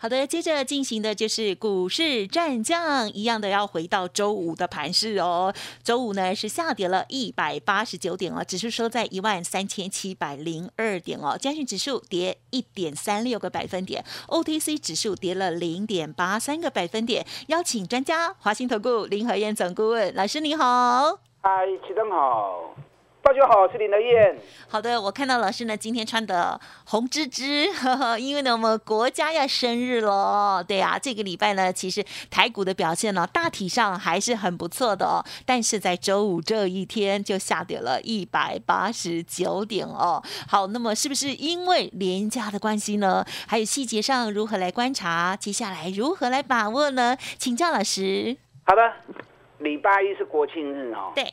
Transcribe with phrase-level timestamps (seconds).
[0.00, 5.52] 好的，接着进行的就是股市战将，一样的要回到周五的盘势哦。
[5.82, 11.36] 周五呢是下跌了一百八十九点哦，指数收在一万三千七百零二点哦。
[11.36, 17.26] 加权指数跌一点三六个百分点，OTC 指数跌了零点八三个百分点。
[17.48, 22.72] 邀请专家，华兴投顾林和燕总顾问老师你好，嗨，启正好。
[23.28, 24.38] 大家好，我是林德燕。
[24.70, 27.68] 好的，我看到老师呢今天穿的红芝芝，
[28.18, 30.64] 因为呢我们国家要生日了。
[30.66, 40.22] 对啊，这个礼拜呢其实台股的表现呢大体上还是很不错的哦，但是在周五这一天就下跌了一百八十九点哦。
[40.48, 43.22] 好，那么是不是因为廉价的关系呢？
[43.46, 45.36] 还有细节上如何来观察？
[45.36, 47.14] 接下来如何来把握呢？
[47.36, 48.38] 请教老师。
[48.64, 48.90] 好的，
[49.58, 51.12] 礼拜一是国庆日哦。
[51.14, 51.30] 对。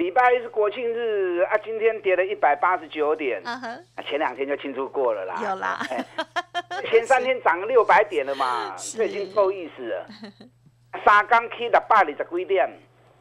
[0.00, 3.38] 礼拜一是国庆日啊，今天跌了一百八十九点，
[4.08, 5.38] 前两天就庆祝过了啦。
[5.44, 5.78] 有啦，
[6.88, 10.06] 前三天涨了六百点了嘛，这已经够意思了。
[11.04, 12.66] 沙钢 K 的八里的几点，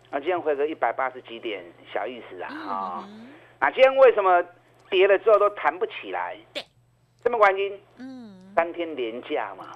[0.10, 1.62] 啊，今天回个一百八十几点，
[1.94, 2.48] 小意思啊。
[2.50, 3.10] 啊，
[3.60, 4.42] 啊，今天为什么
[4.90, 6.38] 跌了之后都弹不起来？
[6.54, 6.64] 对，
[7.22, 7.78] 什么原因？
[7.98, 9.76] 嗯，三天连假嘛，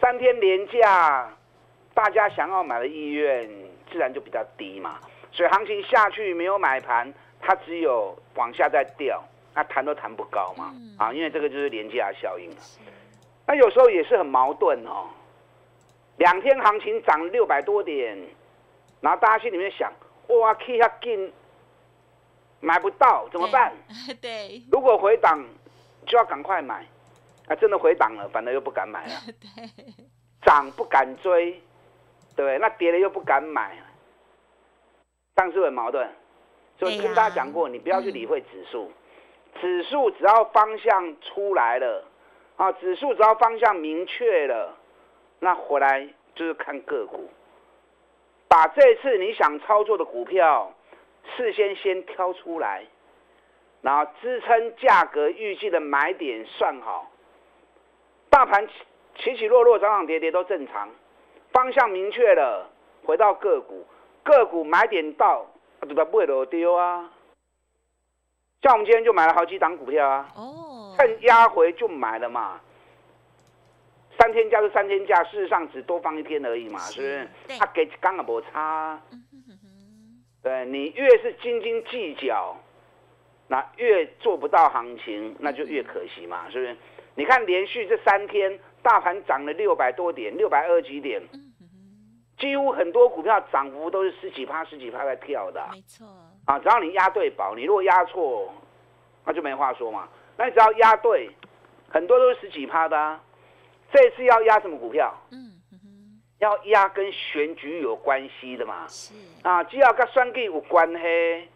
[0.00, 1.28] 三天连假，
[1.94, 3.44] 大家想要买的意愿
[3.90, 5.00] 自然就比较低嘛。
[5.34, 9.20] 所以行情下去没有买盘，它只有往下再掉，
[9.52, 10.72] 那弹都弹不高嘛。
[10.96, 12.56] 啊，因为这个就是廉价效应了。
[13.44, 15.08] 那有时候也是很矛盾哦。
[16.18, 18.16] 两天行情涨六百多点，
[19.00, 19.92] 然后大家心里面想，
[20.28, 21.32] 哇，K 下进
[22.60, 23.72] 买不到怎么办？
[24.22, 24.62] 对。
[24.70, 25.44] 如果回档
[26.06, 26.86] 就要赶快买，
[27.48, 29.14] 啊，真的回档了，反而又不敢买了。
[29.42, 30.04] 对。
[30.42, 31.60] 涨不敢追，
[32.36, 33.76] 对，那跌了又不敢买。
[35.34, 36.08] 但是很矛盾，
[36.78, 38.90] 所以跟大家讲过，你不要去理会指数，
[39.60, 42.04] 指数只要方向出来了，
[42.56, 44.76] 啊，指数只要方向明确了，
[45.40, 47.28] 那回来就是看个股，
[48.46, 50.72] 把这次你想操作的股票
[51.36, 52.84] 事先先挑出来，
[53.82, 57.10] 然后支撑价格预计的买点算好，
[58.30, 58.68] 大盘
[59.16, 60.88] 起起落落、涨涨跌跌都正常，
[61.50, 62.70] 方向明确了，
[63.04, 63.84] 回到个股。
[64.24, 65.46] 个股买点到，
[65.78, 66.04] 啊，对吧？
[66.04, 67.10] 不会落丢啊。
[68.62, 70.28] 像我们今天就买了好几档股票啊。
[70.34, 70.96] 哦。
[70.98, 72.60] 趁压回就买了嘛。
[74.18, 77.58] 三天假是三天假，事实上只多放一天而已嘛，是不是？
[77.58, 79.00] 他给刚刚无差。
[80.42, 82.56] 对你越是斤斤计较，
[83.48, 86.76] 那越做不到行情，那就越可惜嘛，是不是？
[87.16, 91.20] 你看连续这三天，大盘涨了六百多点，六百二几点。
[92.44, 96.06] 几乎很多股票涨幅都是十几趴、十几趴在跳的，没错。
[96.44, 98.52] 啊，只要你押对宝，你如果押错，
[99.24, 100.06] 那就没话说嘛。
[100.36, 101.30] 那你只要押对，
[101.88, 103.18] 很多都是十几趴的。
[103.90, 105.14] 这次要压什么股票？
[105.30, 105.52] 嗯
[106.38, 108.86] 要压跟选举有关系的嘛。
[108.88, 109.14] 是。
[109.42, 111.48] 啊，只要跟选举有关系，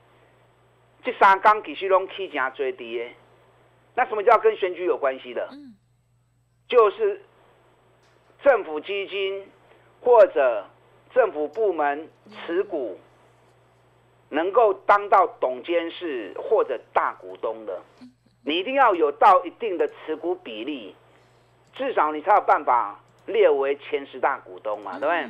[1.03, 3.05] 这三缸其实拢起价最低的。
[3.94, 5.47] 那什么叫跟选举有关系的？
[5.53, 5.76] 嗯，
[6.66, 7.20] 就是
[8.43, 9.47] 政府基金
[10.00, 10.65] 或者。
[11.19, 12.97] 政府部门持股
[14.29, 17.83] 能够当到董监事或者大股东的，
[18.45, 20.95] 你一定要有到一定的持股比例，
[21.75, 25.29] 至少你才有办法列为前十大股东嘛，对不对？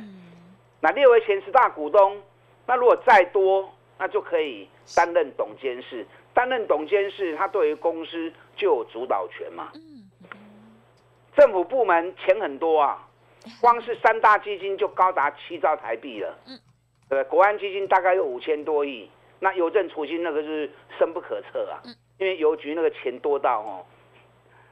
[0.79, 2.21] 那列为前十大股东，
[2.67, 3.67] 那如果再多，
[3.97, 6.05] 那就可以担任董监事。
[6.35, 9.71] 担任董监事，他对于公司就有主导权嘛。
[11.35, 13.08] 政府部门钱很多啊。
[13.61, 16.59] 光是三大基金就高达七兆台币了，嗯，
[17.09, 19.09] 对国安基金大概有五千多亿，
[19.39, 21.81] 那邮政储金那个是深不可测啊，
[22.17, 23.85] 因为邮局那个钱多到哦，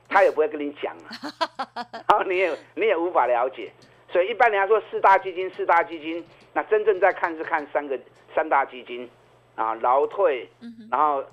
[0.09, 3.71] 他也不会跟你讲啊， 然后你也你也无法了解，
[4.11, 6.23] 所以一般人家说四大基金四大基金，
[6.53, 7.97] 那真正在看是看三个
[8.35, 9.09] 三大基金
[9.55, 10.49] 啊，劳退，
[10.91, 11.23] 然后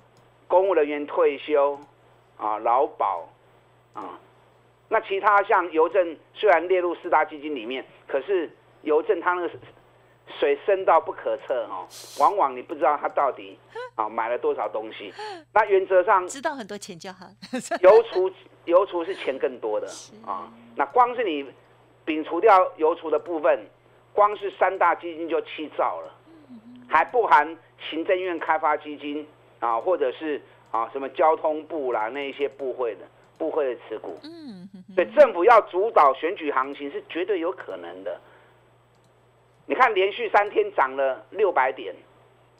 [0.47, 1.77] 公务人员退休
[2.37, 3.27] 啊，劳保
[3.93, 4.19] 啊。
[4.89, 8.49] 那其他像邮政虽然列入四大基金里面，可是
[8.83, 9.51] 邮政它那个
[10.39, 11.87] 水深到不可测哦，
[12.19, 13.57] 往往你不知道它到底
[13.95, 15.13] 啊 买了多少东西。
[15.53, 17.25] 那原则上知道很多钱就好。
[17.81, 18.31] 邮储
[18.65, 19.87] 邮储是钱更多的
[20.25, 20.51] 啊。
[20.75, 21.45] 那光是你
[22.05, 23.65] 摒除掉邮储的部分，
[24.13, 26.11] 光是三大基金就七兆了。
[26.87, 27.57] 还不含
[27.89, 29.27] 行政院开发基金
[29.59, 30.39] 啊，或者是
[30.69, 33.01] 啊什么交通部啦那一些部会的
[33.37, 34.19] 部会的持股。
[34.23, 34.64] 嗯，
[34.95, 38.19] 所以政府要主导选举行情是绝对有可能的。
[39.65, 41.93] 你看连续三天涨了六百点，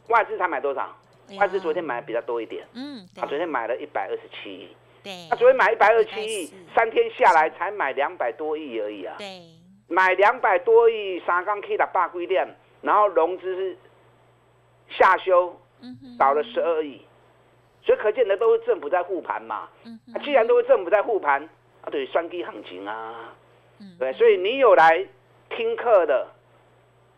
[0.09, 0.95] 外资才买多少？
[1.39, 2.67] 外资昨天买的比较多一点。
[2.73, 4.75] 嗯，他昨天买了一百二十七亿。
[5.03, 9.15] 对，他昨天买一百二十七亿，三天下来才买两百多亿而已啊。
[9.17, 9.41] 对，
[9.87, 12.47] 买两百多亿，三缸 K 的八规店，
[12.81, 13.77] 然后融资是
[14.89, 15.55] 下修，
[16.17, 17.01] 少了十二亿，
[17.83, 19.69] 所以可见的都是政府在护盘嘛。
[19.83, 21.47] 嗯，既然都是政府在护盘，
[21.85, 23.33] 啊，对，双低行情啊。
[23.79, 25.07] 嗯，对，所以你有来
[25.49, 26.27] 听课的，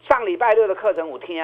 [0.07, 1.37] 上礼拜六的课程我听。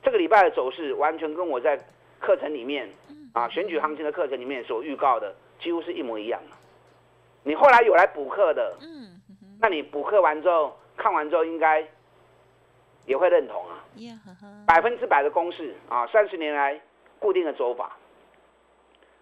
[0.00, 1.76] 这个礼拜的走势完全跟我在
[2.20, 2.88] 课程里面
[3.34, 6.56] 啊选举行情的课程里面所预告的几乎是一模一样的。
[7.42, 9.20] 你后来有来补课的，嗯，
[9.60, 11.84] 那你补课完之后看完之后应该
[13.06, 13.84] 也会认同啊，
[14.66, 16.80] 百分之百的公式啊，三十年来
[17.18, 17.96] 固定的走法。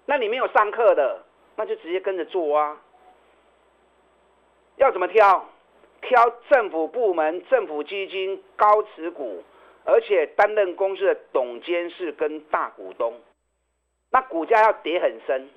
[0.04, 1.24] 那你没有上课的，
[1.56, 2.76] 那就直接跟着做啊。
[4.76, 5.44] 要怎么挑？
[6.02, 9.42] 挑政府部门、政府基金高持股。
[9.88, 13.14] 而且担任公司的董监事跟大股东，
[14.10, 15.48] 那股价要跌很深，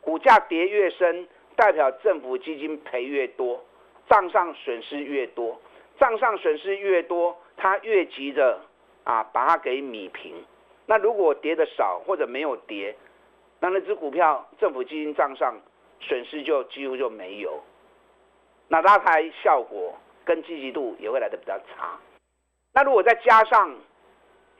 [0.00, 3.64] 股价跌越深，代表政府基金赔越多，
[4.08, 5.60] 账上损失越多，
[6.00, 8.58] 账上损失越多，他越急着
[9.04, 10.34] 啊把它给米平。
[10.86, 12.96] 那如果跌的少或者没有跌，
[13.60, 15.54] 那那只股票政府基金账上
[16.00, 17.62] 损失就几乎就没有，
[18.72, 21.98] 那拉抬效果跟积极度也会来的比较差。
[22.72, 23.76] 那如果再加上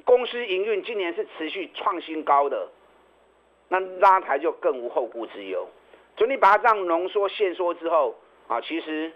[0.04, 2.68] 公司营运今年是持续创新高的，
[3.68, 5.68] 那拉抬就更无后顾之忧。
[6.16, 8.16] 所以你把它这样浓缩限缩之后
[8.48, 9.12] 啊，其实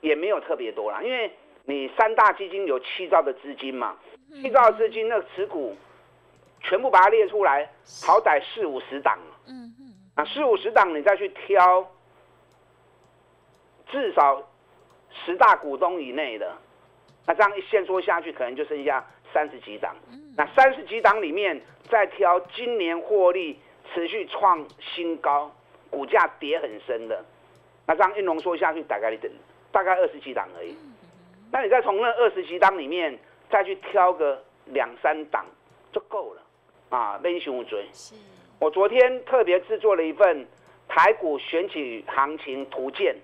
[0.00, 1.32] 也没有特别多啦，因为
[1.64, 3.98] 你三大基金有七兆的资金嘛，
[4.40, 5.76] 七兆资金那持股
[6.60, 7.68] 全部把它列出来，
[8.06, 9.18] 好歹四五十档，
[9.48, 11.84] 嗯嗯，啊四五十档你再去挑，
[13.92, 14.42] 至少
[15.10, 16.52] 十大股东以内的。
[17.24, 19.94] 那这样一线说下去，可能就剩下三十几档。
[20.36, 23.60] 那三十几档里面，再挑今年获利
[23.92, 25.48] 持续创新高、
[25.88, 27.24] 股价跌很深的，
[27.86, 29.30] 那这样一浓缩下去，大概等
[29.70, 30.74] 大概二十几档而已。
[31.52, 33.16] 那你再从那二十几档里面
[33.50, 35.44] 再去挑个两三档
[35.92, 36.42] 就够了
[36.88, 37.20] 啊！
[37.22, 37.86] 练熊追。
[38.58, 40.46] 我昨天特别制作了一份
[40.88, 43.14] 台股选举行情图鉴。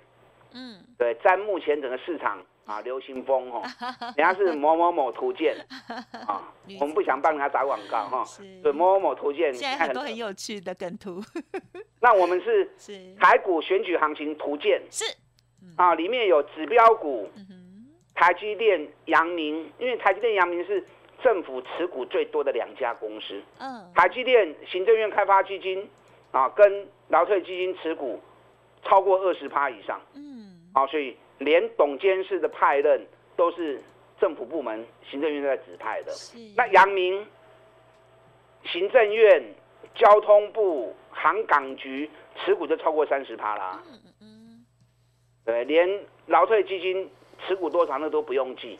[0.52, 0.78] 嗯。
[0.96, 2.38] 对，在目前整个市场。
[2.68, 3.62] 啊，流行风哦，
[4.14, 5.56] 人家是某某某图鉴
[6.28, 8.22] 啊，我们不想帮人家打广告哈。
[8.62, 11.18] 对，某某某图鉴，现在很多很有趣的梗图。
[12.02, 12.70] 那我们是
[13.18, 15.02] 台股选举行情图鉴，是
[15.76, 17.30] 啊，里面有指标股，
[18.14, 20.86] 台积电、阳明，因为台积电、阳明是
[21.22, 23.42] 政府持股最多的两家公司。
[23.60, 25.88] 嗯，台积电行政院开发基金
[26.32, 28.20] 啊，跟劳退基金持股
[28.82, 29.98] 超过二十趴以上。
[30.12, 30.37] 嗯，
[30.78, 31.16] 啊，所以。
[31.40, 33.00] 连董监事的派任
[33.36, 33.80] 都是
[34.18, 36.12] 政府部门行政院在指派的。
[36.56, 37.24] 那阳明
[38.64, 39.40] 行政院、
[39.94, 43.80] 交通部、航港局持股就超过三十趴啦。
[43.86, 44.66] 嗯嗯嗯。
[45.44, 45.88] 对，连
[46.26, 47.08] 劳退基金
[47.46, 48.76] 持股多少那都不用记，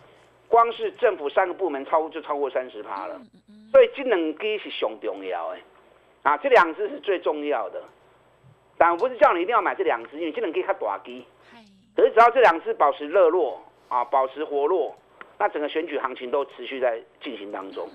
[0.49, 3.21] 光是政府三个部门超就超过三十趴了。
[3.71, 5.61] 所以这两支是上重要的，
[6.25, 7.81] 啊，这两支是最重要的。
[8.77, 11.23] 但我不是叫你一定要买这两支，因为这两支较大支。
[11.99, 14.95] 可是只要这两次保持热络啊，保持活络，
[15.37, 17.89] 那整个选举行情都持续在进行当中。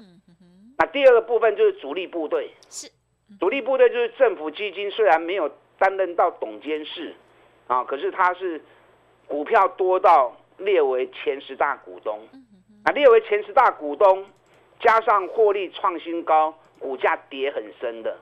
[0.78, 2.92] 那第二个部分就是主力部队，是。
[3.40, 7.16] 主力部队就是政府基金，虽然没有担任到董监事
[7.68, 8.62] 啊，可是它是
[9.26, 12.20] 股票多到列为前十大股东。
[12.84, 14.26] 啊，列为前十大股东，
[14.82, 18.18] 加上获利创新高，股价跌很深的，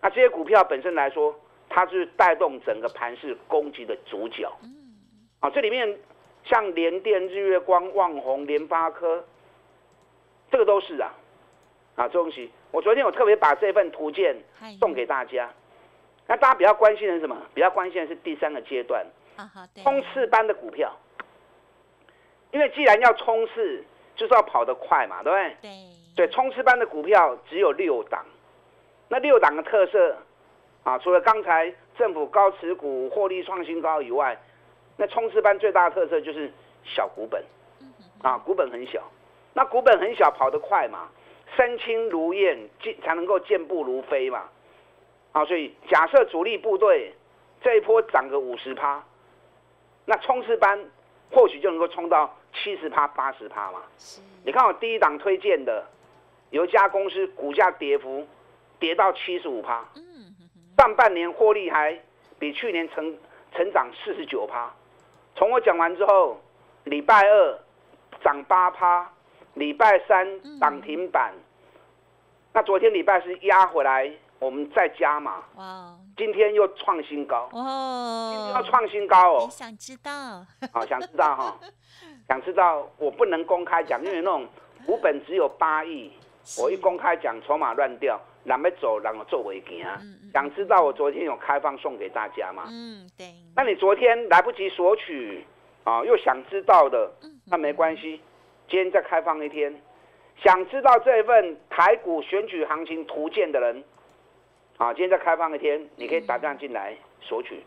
[0.00, 1.34] 那这些股票本身来说，
[1.68, 4.48] 它是带动整个盘市攻击的主角。
[5.42, 5.98] 啊，这里面
[6.44, 9.24] 像联电、日月光、旺宏、联发科，
[10.52, 11.12] 这个都是啊，
[11.96, 14.36] 啊，周东西，我昨天我特别把这份图鉴
[14.78, 15.50] 送给大家。
[16.28, 17.36] 那大家比较关心的是什么？
[17.52, 19.04] 比较关心的是第三个阶段，
[19.82, 20.96] 冲刺班的股票。
[22.52, 23.82] 因为既然要冲刺，
[24.14, 25.56] 就是要跑得快嘛，对不对？
[25.60, 25.70] 对。
[26.14, 28.24] 对，冲刺班的股票只有六档，
[29.08, 30.16] 那六档的特色
[30.84, 34.38] 啊，除了刚才政府高持股、获利创新高以外，
[34.96, 36.50] 那冲刺班最大的特色就是
[36.84, 37.42] 小股本，
[38.22, 39.02] 啊，股本很小，
[39.54, 41.08] 那股本很小跑得快嘛，
[41.56, 44.48] 身轻如燕，健才能够健步如飞嘛，
[45.32, 47.14] 啊，所以假设主力部队
[47.62, 49.02] 这一波涨个五十趴，
[50.04, 50.78] 那冲刺班
[51.30, 53.82] 或许就能够冲到七十趴、八十趴嘛。
[54.44, 55.86] 你看我第一档推荐的，
[56.50, 58.26] 有一家公司股价跌幅
[58.78, 59.84] 跌到七十五趴，
[60.76, 61.98] 上半年获利还
[62.38, 63.16] 比去年成
[63.54, 64.72] 成长四十九趴。
[65.34, 66.40] 从我讲完之后，
[66.84, 67.58] 礼拜二
[68.22, 69.10] 涨八趴，
[69.54, 71.32] 礼拜三涨停板。
[72.52, 75.42] 那昨天礼拜是压回来，我们再加嘛。
[75.56, 75.96] 哇！
[76.16, 77.48] 今天又创新高。
[77.52, 78.30] 哦。
[78.34, 79.48] 今天要创新高哦。
[79.50, 80.44] 想知道？
[80.72, 81.58] 好，想知道哈。
[82.28, 82.86] 想知道？
[82.98, 84.46] 我不能公开讲，因为那种
[84.86, 86.12] 股本只有八亿，
[86.58, 90.00] 我一公开讲，筹码乱掉，让没走，让我做违建啊。
[90.32, 92.64] 想知道我昨天有开放送给大家吗？
[92.68, 93.26] 嗯，对。
[93.54, 95.44] 那你昨天来不及索取
[95.84, 97.12] 啊，又想知道的，
[97.46, 98.20] 那没关系，
[98.68, 99.74] 今天再开放一天。
[100.42, 103.84] 想知道这份台股选举行情图鉴的人，
[104.76, 107.62] 啊，今天再开放一天，你可以打电话进来索取。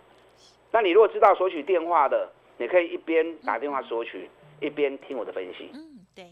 [0.71, 4.29] 那你如果知道索取电话的，你可以一边打电话索取，
[4.59, 5.69] 一边听我的分析。
[5.73, 6.25] 嗯，对。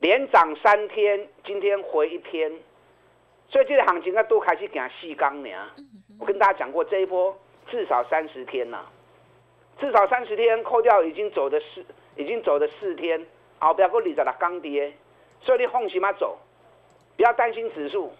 [0.00, 2.52] 连涨三天，今天回一天，
[3.54, 5.48] 所以这个行情啊都开始行细钢呢。
[6.18, 7.32] 我跟大家讲过，这一波
[7.70, 8.80] 至少三十天呐，
[9.78, 13.24] 至少三十天，扣掉已经走的四，已经走的四天，
[13.60, 14.92] 后边个二十六钢跌。
[15.40, 16.36] 所以你放心嘛走，
[17.16, 18.12] 不要担心指数，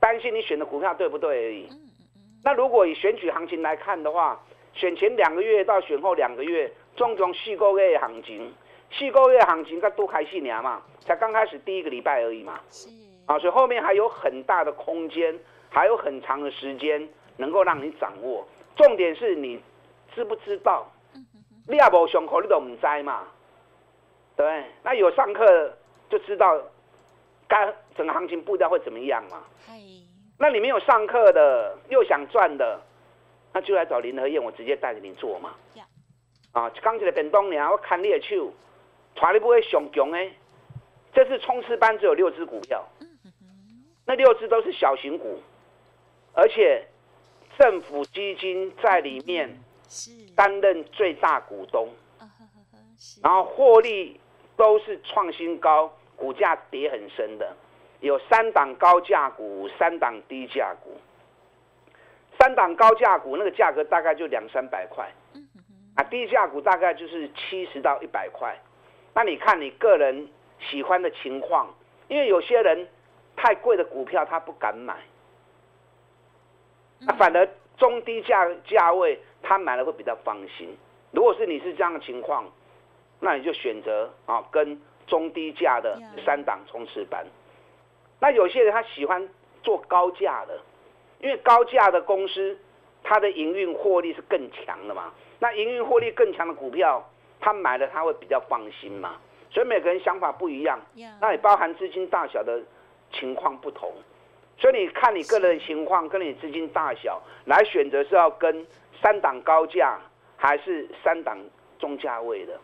[0.00, 1.68] 担心你选的股票对不对而已。
[2.42, 4.40] 那如果以选举行情来看的话，
[4.72, 8.50] 选前两个月到选后两个月，种种细个月行情，
[8.88, 12.58] 细个月行情才多开始年嘛，才刚开始第一个礼拜而已嘛。
[13.30, 18.44] 是啊，所以后面还有很大的空间，还有很长的时间能够让你掌握。
[18.74, 19.60] 重点是你
[20.14, 20.90] 知不知道？
[21.68, 23.28] 你也无上课，你都唔知嘛？
[24.36, 25.72] 对，那有上课。
[26.08, 26.60] 就知道，
[27.46, 29.44] 该整个行情步调会怎么样嘛？
[30.36, 32.80] 那你没有上课的，又想赚的，
[33.52, 35.54] 那就来找林和燕，我直接带着你做嘛。
[36.50, 38.52] 啊，刚起来变动呢，我看你的手，
[39.14, 40.32] 传你不会上强诶。
[41.12, 42.84] 这次冲刺班只有六只股票，
[44.10, 45.40] 那六只都是小型股，
[46.32, 46.84] 而且
[47.56, 49.48] 政府基金在里面
[50.34, 51.88] 担任最大股东，
[53.22, 54.18] 然后获利
[54.56, 55.92] 都是创新高。
[56.16, 57.56] 股价跌很深的，
[58.00, 60.90] 有三档高价股，三档低价股。
[62.38, 65.08] 三档高价股那个价格大概就两三百块，
[65.94, 68.54] 啊，低价股大概就是七十到一百块。
[69.14, 71.72] 那你看你个人喜欢的情况，
[72.08, 72.86] 因为有些人
[73.40, 74.94] 太贵的股票他不敢买，
[76.98, 80.76] 那反而中低价价位他买了会比较放心。
[81.12, 82.44] 如果是你是这样的情况，
[83.18, 84.78] 那你就选择啊跟。
[85.06, 87.26] 中低价的三档冲刺班，
[88.20, 89.28] 那有些人他喜欢
[89.60, 90.56] 做高价的，
[91.18, 92.56] 因为高价的公司，
[93.02, 95.12] 它的营运获利是更强的嘛。
[95.40, 97.04] 那营运获利更强的股票，
[97.40, 99.16] 他买了他会比较放心嘛。
[99.50, 100.78] 所以每个人想法不一样，
[101.20, 102.62] 那也包含资金大小的
[103.12, 103.92] 情况不同。
[104.58, 108.66] 所以你看你个人情况跟你资金大小来选择是要跟
[109.00, 109.98] 三档高价
[110.36, 111.38] 还是三档
[111.78, 112.58] 中价位的。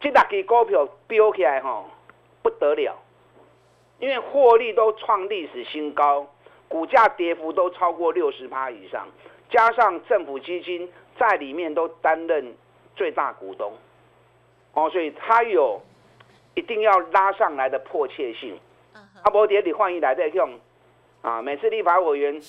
[0.00, 1.90] 这大支股票飙起来吼
[2.42, 2.96] 不得了，
[3.98, 6.24] 因为获利都创历史新高，
[6.68, 9.08] 股价跌幅都超过六十趴以上，
[9.50, 10.88] 加上政府基金
[11.18, 12.54] 在里面都担任
[12.94, 13.72] 最大股东，
[14.74, 15.80] 哦，所以它有
[16.54, 18.56] 一定要拉上来的迫切性。
[19.26, 20.48] 阿伯爹，你换一来再用
[21.20, 21.42] 啊！
[21.42, 22.40] 每次立法委员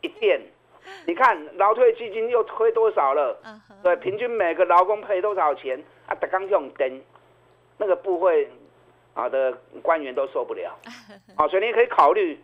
[0.00, 0.40] 一电，
[1.06, 3.38] 你看劳退基金又推多少了？
[3.82, 5.78] 对，平均每个劳工赔多少钱？
[6.06, 7.02] 啊，他刚用灯，
[7.76, 8.48] 那个部会
[9.12, 10.74] 啊的官员都受不了。
[11.36, 12.40] 好， 所以你可以考虑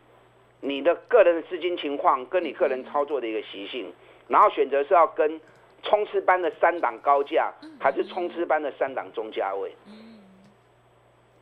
[0.60, 3.90] 你的个人的资金情况，跟你个人操作的一个习性，
[4.26, 5.40] 然后选择是要跟
[5.82, 7.50] 冲刺班的三档高价，
[7.80, 9.74] 还是冲刺班的三档中价位。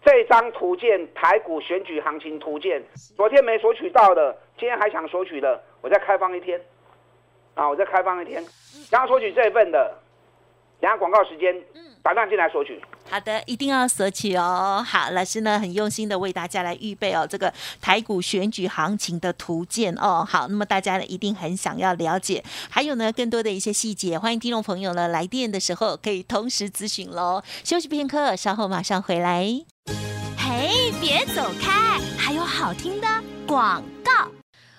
[0.07, 2.81] 这张图鉴台股选举行情图鉴，
[3.17, 6.61] 昨天没索取到的，今天还想索取的，我再开放一天。
[7.55, 8.41] 啊，我再开放一天，
[8.89, 9.99] 想要索取这一份的，
[10.81, 11.61] 等下广告时间。
[12.05, 12.81] 马上进来索取。
[13.11, 14.81] 好的，一定要索取哦。
[14.87, 20.25] 好，老师呢很用心的为大家来预备哦，这个台股选举行情的图鉴哦。
[20.25, 27.43] 好，那么大家呢一定很想要了解，还有呢更多的一些细节，欢迎听众朋友呢来电的时候可以同时咨询喽。
[27.65, 29.76] 休息片刻，稍后马上回来。
[30.37, 33.07] 嘿，别走开，还有好听的
[33.47, 34.13] 广告。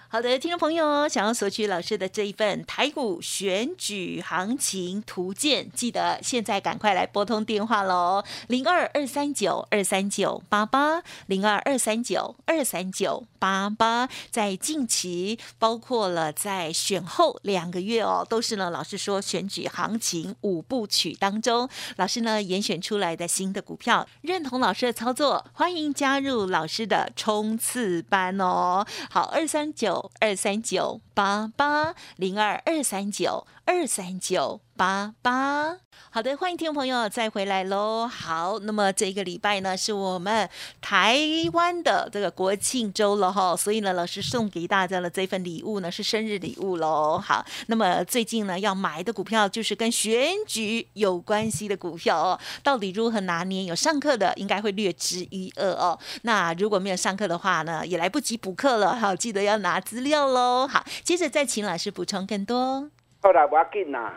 [0.09, 14.07] 好的，听众朋友，想要索取老师的这一份台股选举行情图鉴，记得现在赶快来拨通电话喽，零二二三九二三九八八，零二二三九二三九八八。
[14.31, 28.85] 在近期，包括了在选后两个月哦，都是呢，老师说选举行情五部曲当中，老师呢严选出来的新的股票，认同老师的操作，欢迎加入老师的冲刺班哦。
[29.09, 29.96] 好，二三九。
[30.19, 35.75] 二三九八八零二二三九二三九八八。
[36.09, 38.07] 好的，欢迎听众朋友再回来喽。
[38.07, 41.19] 好，那么这个礼拜呢，是我们台
[41.51, 47.19] 湾的这个国庆周了哈，所以呢，老师送给大家的这份礼物呢是生日礼物喽。
[47.19, 53.65] 好，那么最近呢要买的股票就是跟选举有关系的股票哦，到底如何拿捏？
[53.65, 55.99] 有上课的应该会略知一二哦。
[56.21, 58.95] 那如果没有上课的话呢，也来不及补课了。
[58.95, 60.65] 好，记得要拿资料喽。
[60.65, 62.89] 好，接着再请老师补充更多。
[63.21, 64.13] 后来我要紧呐。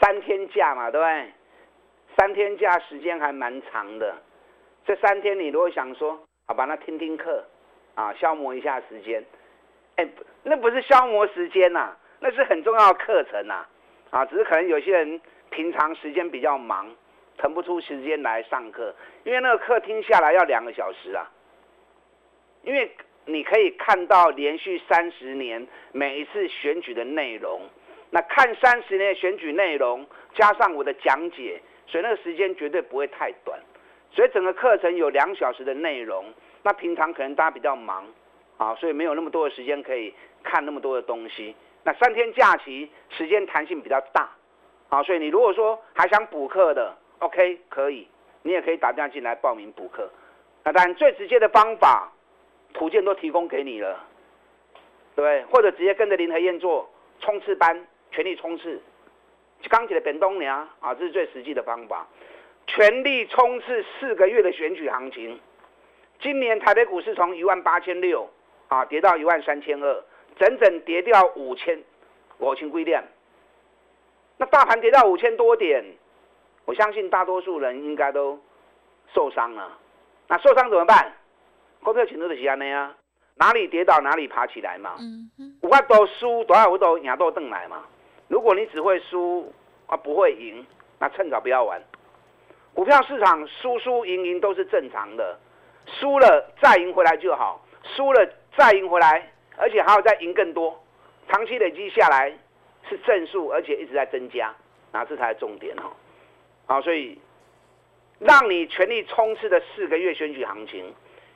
[0.00, 1.32] 三天假嘛，对不对？
[2.18, 4.14] 三天假时间还蛮长的。
[4.84, 7.42] 这三天你如果想说，好吧，那听听课，
[7.94, 9.24] 啊，消磨一下时间。
[9.96, 10.06] 哎，
[10.42, 13.66] 那不是消磨时间呐，那是很重要的课程呐。
[14.10, 15.20] 啊，只是可能有些人
[15.50, 16.94] 平常时间比较忙，
[17.38, 18.94] 腾不出时间来上课，
[19.24, 21.24] 因为那个课听下来要两个小时啊。
[22.62, 22.90] 因为
[23.24, 27.62] 你可以看到连续三十年每一次选举的内容。
[28.16, 33.60] 那看三十年的选举内容，加上我的讲解，所以那个时间绝对不会太短。
[34.10, 36.24] 所以整个课程有两小时的内容。
[36.62, 38.06] 那平常可能大家比较忙，
[38.56, 41.54] 啊，所以没有那么多的时间可以看那么多的东西。
[41.84, 44.30] 那三天假期时间弹性比较大，
[44.88, 48.08] 啊，所以你如果说还想补课的，OK，可以，
[48.44, 50.10] 你也可以打电话进来报名补课。
[50.64, 52.10] 那当然最直接的方法，
[52.72, 54.02] 图鉴都提供给你了，
[55.14, 55.44] 对不对？
[55.52, 57.86] 或者直接跟着林和燕做冲刺班。
[58.16, 58.80] 全力冲刺，
[59.68, 62.06] 钢铁的本东娘啊，这是最实际的方法。
[62.66, 65.38] 全力冲刺四个月的选举行情，
[66.18, 68.26] 今年台北股市从一万八千六
[68.68, 70.02] 啊跌到一万三千二，
[70.38, 71.78] 整整跌掉五千
[72.38, 73.04] 五千归点。
[74.38, 75.84] 那大盘跌到五千多点，
[76.64, 78.40] 我相信大多数人应该都
[79.14, 79.76] 受伤了。
[80.26, 81.12] 那受伤怎么办？
[81.82, 82.94] 股票请都是安的呀，
[83.34, 84.96] 哪里跌倒哪里爬起来嘛。
[85.60, 87.84] 五块多输多少我都赢都邓来嘛。
[88.28, 89.52] 如果你只会输
[89.86, 90.66] 啊，不会赢，
[90.98, 91.80] 那趁早不要玩。
[92.74, 95.38] 股票市场输输赢赢都是正常的，
[95.86, 100.78] 输了再赢回来就好，输了再赢回来，而且还要再赢更多，
[101.28, 102.32] 长期累积下来
[102.88, 104.54] 是正数，而且一直在增加，
[104.92, 105.92] 那这才是重点哦。
[106.66, 107.18] 好，所以
[108.18, 110.92] 让你全力冲刺的四个月选举行情，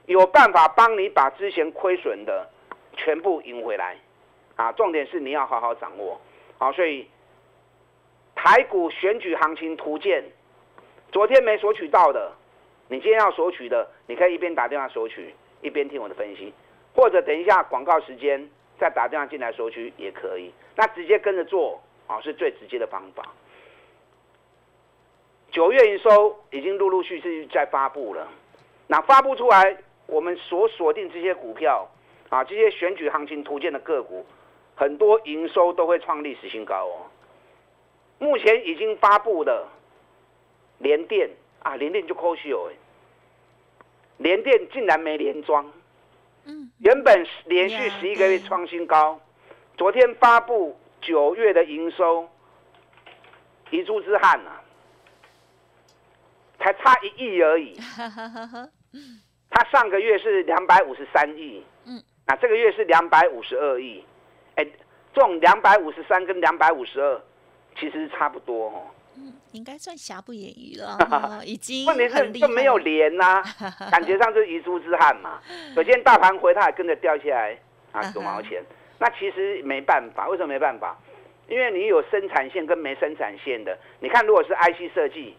[0.07, 2.49] 有办法帮你把之前亏损的
[2.97, 3.97] 全部赢回来
[4.57, 4.73] 啊！
[4.73, 6.21] 重点是你要好好掌握。
[6.61, 7.09] 好，所以
[8.35, 10.23] 台股选举行情图鉴，
[11.11, 12.31] 昨天没索取到的，
[12.89, 16.53] 你今天要索取的，你可以一边打电话索取，一边听我的分析，
[16.95, 18.47] 或者等一下广告时间
[18.79, 20.53] 再打电话进来索取也可以。
[20.77, 23.25] 那直接跟着做，啊，是最直接的方法。
[25.51, 28.29] 九月营收已经陆陆续续在发布了，
[28.87, 31.89] 那发布出来，我们所锁定这些股票，
[32.29, 34.27] 啊，这些选举行情图鉴的个股。
[34.81, 37.05] 很多营收都会创历史新高哦。
[38.19, 39.69] 目前已经发布的
[40.79, 41.29] 联电
[41.63, 42.71] 啊，联电就可惜哦，
[44.17, 45.71] 联电竟然没连庄。
[46.47, 49.21] 嗯，原本连续十一个月创新高，
[49.77, 52.27] 昨天发布九月的营收，
[53.69, 54.51] 一珠之憾呐，
[56.59, 57.79] 才差一亿而已。
[59.51, 64.03] 他上个月是两百五十三亿，嗯，那这个月是两百五十二亿。
[64.61, 64.67] 哎，
[65.15, 67.21] 这种两百五十三跟两百五十二，
[67.79, 68.83] 其实差不多哦。
[69.17, 73.43] 嗯，应该算瑕不掩瑜了，已经问题是就没有连呐，
[73.91, 75.41] 感觉上是遗珠之憾嘛。
[75.75, 77.59] 首先大盘回，它也跟着掉下来
[77.93, 78.63] 啊，九毛钱。
[78.99, 80.97] 那其实没办法，为什么没办法？
[81.49, 83.77] 因为你有生产线跟没生产线的。
[83.99, 85.35] 你看，如果是 IC 设计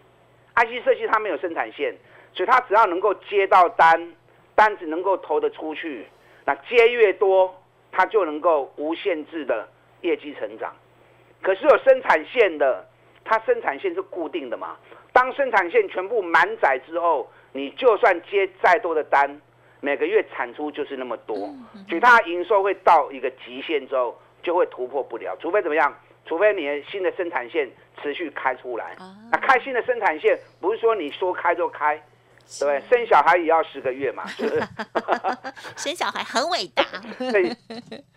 [0.55, 1.95] ，IC 设计它没有生产线，
[2.33, 4.13] 所以它只要能够接到单，
[4.55, 6.07] 单子能够投得出去，
[6.43, 7.55] 那接越多。
[7.91, 9.67] 它就能够无限制的
[10.01, 10.73] 业绩成长，
[11.41, 12.87] 可是有生产线的，
[13.23, 14.77] 它生产线是固定的嘛？
[15.13, 19.41] 当生产线全部满载之后，你就算接再多的单，
[19.81, 21.35] 每个月产出就是那么多，
[21.89, 25.93] 所以它营收会到一个极限之后，就会突破不了，除非怎么样？
[26.25, 27.69] 除非你的新的生产线
[28.01, 28.95] 持续开出来。
[29.31, 32.01] 那开新的生产线不是说你说开就开，
[32.59, 32.81] 对不对？
[32.89, 34.61] 生小孩也要十个月嘛，是不是？
[35.77, 36.83] 生小孩很伟大，
[37.31, 37.55] 对，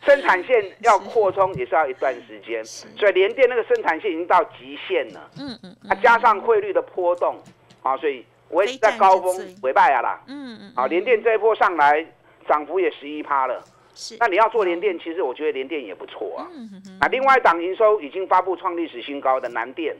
[0.05, 5.31] 生产线要扩充也是要一段时间，所以联电那个生产线已经到极限了。
[5.39, 7.37] 嗯嗯，啊，加上汇率的波动，
[7.83, 10.21] 啊，所以我也在高峰尾拜啊啦。
[10.27, 12.05] 嗯嗯，啊，联电这一波上来
[12.49, 13.63] 涨幅也十一趴了。
[13.95, 16.49] 是，那你要做联电，其实我觉得联电也不错啊。
[16.53, 19.97] 嗯嗯啊，另外一档营收已经发布创历史新高的南电，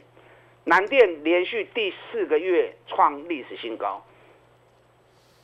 [0.65, 4.03] 南电连续第四个月创历史新高，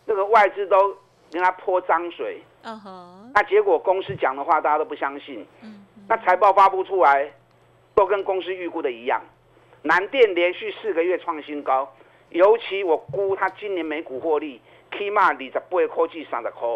[0.05, 0.95] 这个外资都。
[1.33, 2.41] 跟他泼脏水，
[3.33, 5.47] 那结果公司讲的话大家都不相信，
[6.09, 7.31] 那财报发布出来，
[7.95, 9.21] 都跟公司预估的一样，
[9.81, 11.89] 南电连续四个月创新高，
[12.31, 14.59] 尤其我估它今年每股获利
[14.97, 16.67] 起码二十八科技三十块，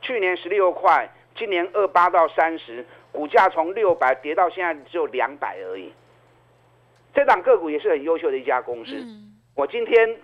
[0.00, 5.92] 去年十六块，今年二八到三十，股价从六百跌到现在只有两百而已，
[7.12, 8.94] 这档个股也是很优秀的一家公司，
[9.56, 10.16] 我今天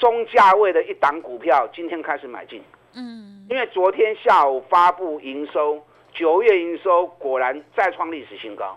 [0.00, 2.60] 中价位的一档股票，今天开始买进。
[2.94, 5.80] 嗯，因为昨天下午发布营收，
[6.12, 8.76] 九月营收果然再创历史新高。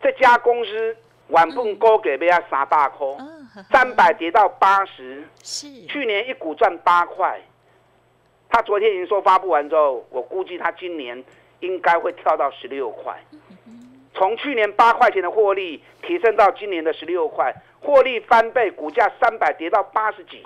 [0.00, 0.96] 这家公司
[1.28, 3.16] 晚份高给被他三大空，
[3.70, 7.40] 三百跌到八十，是去年一股赚八块。
[8.48, 11.22] 他昨天营收发布完之后，我估计他今年
[11.60, 13.22] 应该会跳到十六块。
[14.14, 20.44] 从去年八块钱的获利提升到今年的十六块，获利翻倍，股价三百跌到八十几。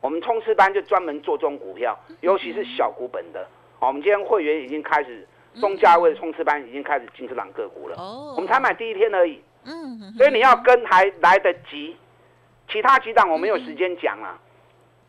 [0.00, 3.46] 我们冲刺班就专门做中股票，尤其是小股本的。
[3.80, 5.26] 我们今天会员已经开始
[5.60, 7.96] 中价位的冲刺班已经开始进这档个股了。
[7.96, 9.42] 哦，我们才买第一天而已。
[9.64, 11.96] 嗯，所以你要跟还来得及，
[12.70, 14.38] 其他几档我没有时间讲啊。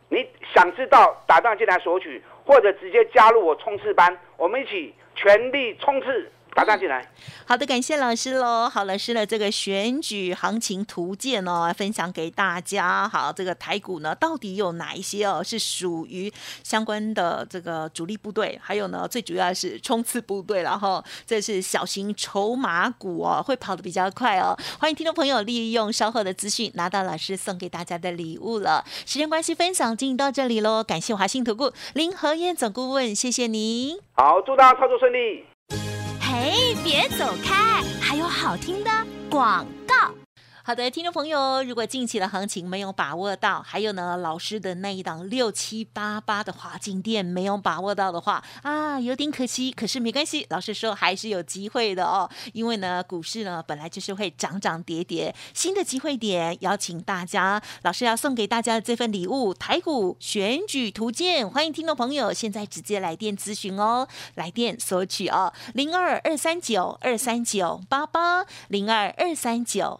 [0.10, 6.32] 你想知道打断进来索取，或者直接加入我冲刺班，我们一起全力冲刺。
[6.60, 7.10] 打打进来，
[7.45, 8.67] 好的，感谢老师喽。
[8.67, 13.08] 好，老师的这个选举行情图鉴哦，分享给大家。
[13.08, 16.30] 好，这个台股呢，到底有哪一些哦，是属于
[16.62, 18.60] 相关的这个主力部队？
[18.62, 24.54] 还有呢，最主要是冲刺部队然后这是小型筹码股哦，会跑得比较快哦。
[24.82, 28.84] 欢迎听众朋友利用稍后的资讯，拿到老师送给大家的礼物了。
[29.06, 30.84] 时间关系，分享进行到这里喽。
[30.84, 33.98] 感谢华信投顾林和燕总顾问，谢谢您。
[34.12, 35.45] 好，祝大家操作顺利。
[36.39, 36.54] 哎，
[36.86, 37.84] 别走开！
[37.99, 38.89] 还有好听的
[39.30, 40.18] 广告。
[40.69, 49.71] 好的，听众朋友，如果近期的行情没有把握到，还有呢，老师的那一档六七八八的华金店没有把握到的话啊，有点可惜。
[49.71, 52.29] 可是没关系，老师说还是有机会的哦。
[52.53, 69.99] 因为呢，股市呢本来就是会涨涨跌跌，新的机会点，邀请大家，老师要送给大家的这份礼物——台股选举图鉴，欢迎听众朋友现在直接来电咨询哦，来电索取哦，零二二三九二三九八八零二二三九